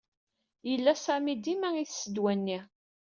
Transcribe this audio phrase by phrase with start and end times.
[0.69, 2.59] Yella Sami dima itess ddwa-nni.